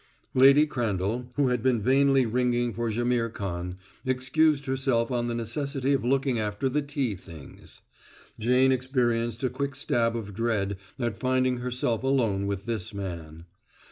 Lady 0.33 0.65
Crandall, 0.65 1.29
who 1.35 1.49
had 1.49 1.61
been 1.61 1.79
vainly 1.79 2.25
ringing 2.25 2.73
for 2.73 2.89
Jaimihr 2.89 3.29
Khan, 3.31 3.77
excused 4.03 4.65
herself 4.65 5.11
on 5.11 5.27
the 5.27 5.35
necessity 5.35 5.93
of 5.93 6.03
looking 6.03 6.39
after 6.39 6.67
the 6.67 6.81
tea 6.81 7.13
things. 7.13 7.81
Jane 8.39 8.71
experienced 8.71 9.43
a 9.43 9.49
quick 9.51 9.75
stab 9.75 10.15
of 10.15 10.33
dread 10.33 10.77
at 10.97 11.19
finding 11.19 11.57
herself 11.57 12.01
alone 12.01 12.47
with 12.47 12.65
this 12.65 12.95
man. 12.95 13.45